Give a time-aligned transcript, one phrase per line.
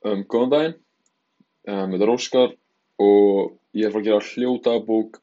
[0.00, 0.76] Um, góðan daginn,
[1.68, 2.52] um, þetta er Óskar
[3.04, 5.18] og ég er að fara að gera hljóðdagbók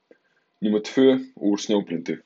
[0.65, 1.15] númer tvö
[1.49, 2.19] úr Snjóblindu.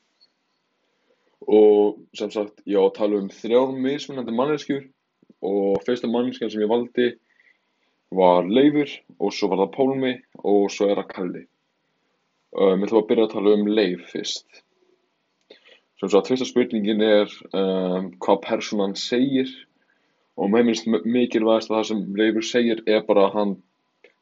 [1.47, 4.83] Og sem sagt, ég á að tala um þrjár mismunandi manneskjur
[5.47, 7.07] og fyrsta manneskjan sem ég valdi
[8.11, 10.13] var Leifur og svo var það Pálmi
[10.43, 11.47] og svo er það Kalli.
[12.51, 14.63] Um, ég ætla að byrja að tala um Leif fyrst.
[16.01, 19.47] Sem sagt, fyrsta spurningin er um, hvað persónan segir
[20.37, 23.53] og mér finnst mikilvægast að það sem Leifur segir er bara að hann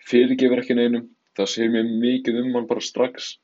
[0.10, 1.08] fyrirgefur ekki neinum.
[1.38, 3.36] Það segir mér mikið um hann bara strax.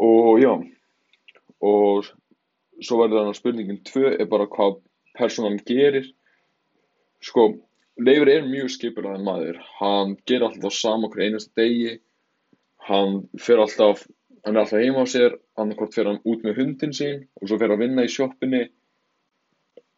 [0.00, 0.52] Og já
[1.64, 2.08] og
[2.82, 4.80] svo verður þannig að spurningin tvö er bara hvað
[5.18, 6.10] personan gerir.
[7.24, 7.52] Sko
[8.00, 9.60] Leifur er mjög skipulaðan maður.
[9.78, 11.98] Hann gerir alltaf sama okkur einasta degi.
[12.88, 14.02] Hann fer alltaf
[14.44, 17.60] hann er alltaf heima á sér annarkort fer hann út með hundin sín og svo
[17.60, 18.64] hann að vinna í sjoppinni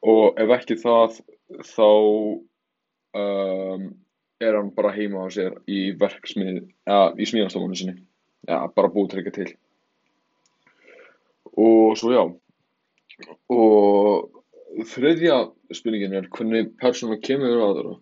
[0.06, 1.20] og ef ekki það
[1.66, 1.88] þá
[3.18, 3.86] um,
[4.42, 7.96] er hann bara heima á sér í verksmið, eða í smíðastofunni sinni,
[8.46, 9.50] já, bara búið til.
[11.56, 12.24] Og svo já,
[13.50, 15.38] og þriðja
[15.74, 17.94] spurningin er hvernig persónu kemur við aðra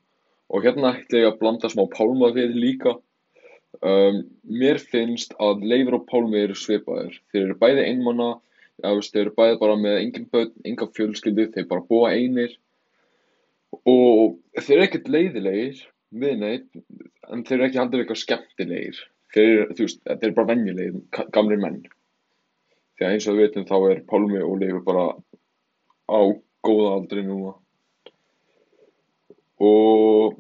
[0.55, 2.97] og hérna ætla ég að blanda smá pálma við líka.
[3.85, 8.29] Um, mér finnst að Leifur og Pálmi eru svipaðir, þeir eru bæði einmanna
[8.83, 12.57] Já, veist, þeir eru bæði bara með engin börn, enga fjölskyldu, þeir bara búa einir
[13.87, 15.83] og þeir eru ekkert leiðilegir
[16.15, 16.71] við neitt,
[17.31, 18.99] en þeir eru ekki heldur eitthvað skemmtilegir.
[19.35, 20.99] Þeir, þú veist, þeir eru bara venjulegir,
[21.35, 21.81] gamlir menn.
[22.95, 25.07] Því að eins og við veitum þá er Pálmi og Leifur bara
[26.07, 26.21] á
[26.65, 27.57] góða aldri núna.
[29.65, 30.39] Og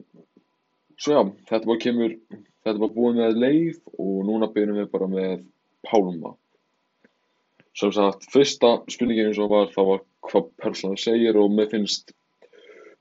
[1.00, 2.14] svo já, þetta bara kemur,
[2.62, 5.44] þetta bara búið með Leif og núna byrjum við bara með
[5.88, 6.36] Pálma.
[7.74, 12.12] Sem sagt, fyrsta spurningin eins og var það var hvað persónan segir og mér finnst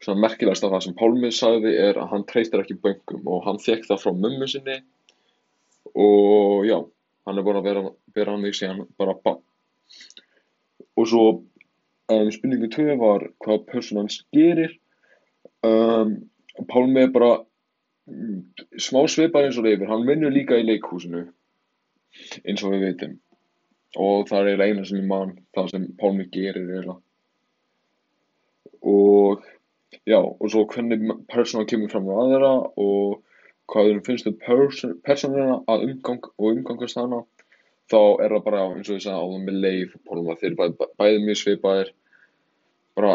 [0.04, 3.62] svona merkilegast að það sem Pálmi sagði er að hann treystir ekki böngum og hann
[3.62, 4.80] fekk það frá mömmu sinni
[5.94, 6.80] og já,
[7.28, 7.84] hann er bara að vera,
[8.16, 9.42] vera hann í síðan bara bann.
[10.98, 14.74] Og svo um, spurningu 2 var hvað persónan gerir.
[15.64, 16.18] Um,
[16.70, 17.36] Pálmi er bara
[18.10, 18.42] mm,
[18.82, 21.28] smá svipar eins og leifir, hann vinnur líka í leikhúsinu
[22.42, 23.16] eins og við veitum
[24.00, 26.96] og það er eiginlega eina sem ég man það sem Pálmi gerir eiginlega.
[28.84, 29.44] Og
[30.10, 33.22] já, og svo hvernig persónan kemur fram á aðra og
[33.72, 34.40] hvað þeim finnst um
[35.06, 37.22] persónuna að umgang og umgangast hana
[37.92, 40.58] þá er það bara eins og ég sagði áðan með Leif og Pálma, þeir eru
[40.60, 41.94] bæ, bæði mjög svipaðir
[42.98, 43.14] bara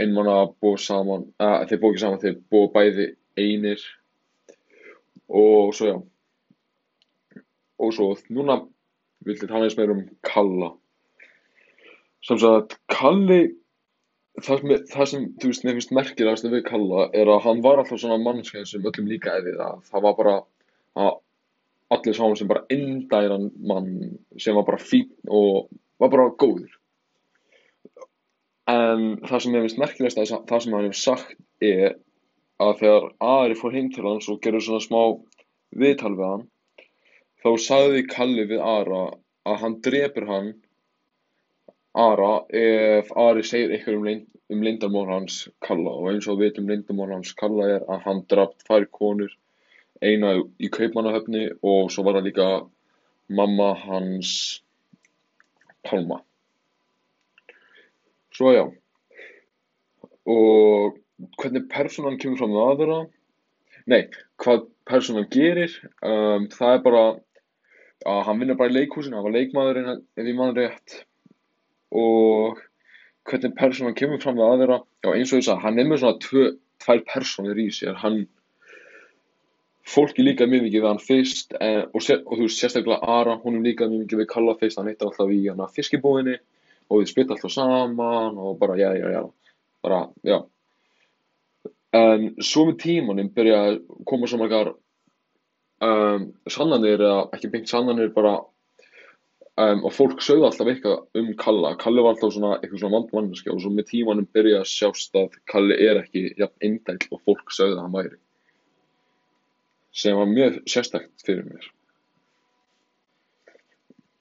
[0.00, 3.06] einmann að búa saman, að þeir búa ekki saman þeir búa bæði
[3.38, 3.82] einir.
[5.30, 5.96] Og svo já.
[7.80, 8.60] Og svo núna
[9.26, 10.74] vildi tala eins meira um Kalla?
[12.26, 13.40] Sem sagt Kalli
[14.40, 17.80] það sem, það sem þú veist, mér finnst merkilegast við Kalla er að hann var
[17.80, 19.80] alltaf svona mannskæð sem öllum líkaði við það.
[19.90, 20.36] Það var bara
[21.00, 21.16] að
[21.90, 23.90] allir sá hann sem bara indæran mann
[24.38, 25.70] sem var bara fín og
[26.00, 26.70] var bara góður.
[28.70, 31.98] En það sem mér finnst merkilegast að það sem hann hefur sagt er
[32.60, 35.00] að þegar Ari fór heim til hans og gerur svona smá
[35.80, 36.46] viðtal við hann
[37.40, 39.04] Þá sagði Kalli við Ara
[39.48, 39.78] að hann
[40.28, 40.50] hann.
[41.96, 46.68] Ara ef Ari segir eitthvað um, um leyndarmál hans Kalla og eins og við veitum
[46.68, 49.32] leyndarmál hans Kalla er að hann draf tvær konur
[50.00, 52.48] eina í Kaupmannahöfni og svo var það líka
[53.28, 54.62] mamma hans
[55.88, 56.20] Pálma.
[58.36, 58.64] Svo já.
[60.28, 61.00] Og
[61.40, 63.00] hvernig persónan kemur fram með aðra?
[63.88, 64.02] Nei,
[64.40, 65.72] hvað persónan gerir
[66.04, 67.04] um, það er bara
[68.08, 71.00] að hann vinnur bara í leikhúsinu, hann var leikmaðurinn ef ég mann rétt.
[71.90, 72.60] Og
[73.28, 76.20] hvernig persónan kemur fram með aðra, já eins og þess að hann er með svona
[76.24, 76.44] tvö,
[76.84, 78.22] tvær persónir í sér, hann
[79.90, 83.36] fólki líka mjög mikið við hann fyrst en, og, sér, og þú veist sérstaklega Ara,
[83.42, 86.36] hún er líka mjög mikið við Kalla fyrst, hann hittar alltaf í hana fiskibúinni
[86.90, 89.22] og við spytta alltaf saman og bara já já já,
[89.82, 90.38] bara já.
[91.96, 94.74] En svo með tímanum byrja að koma svo margar
[95.84, 98.36] um, sannanir eða ekki beint sannanir bara
[99.60, 103.52] um, og fólk sögðu alltaf eitthvað um Kalla Kalli var alltaf svona eitthvað svona vandmanniski
[103.52, 107.54] og svo með tímanum byrja að sjást að Kalli er ekki jafn eindæll og fólk
[107.54, 108.16] sögðu að hann væri.
[109.90, 111.70] Sem var mjög sérstækt fyrir mér.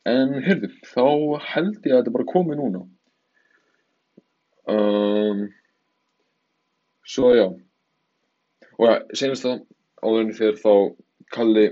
[0.10, 1.06] En heyrðu þá
[1.52, 2.86] held ég að þetta bara komi núna.
[4.70, 5.44] Um,
[7.06, 7.46] svo já.
[8.80, 9.62] Og ja, senast það
[10.00, 10.74] áðurinn þegar þá
[11.34, 11.66] Kalli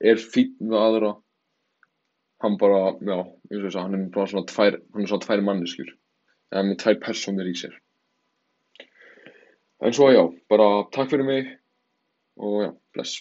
[0.00, 1.12] er fínn við aðra.
[2.42, 3.16] Hann bara, já,
[3.50, 5.94] ég sagði hann er bara svona tvær, hann er svona tvær manneskjur.
[6.54, 7.74] Eða með tvær personir í sér.
[9.84, 11.50] En svo já, bara takk fyrir mig
[12.38, 13.18] og já, bless.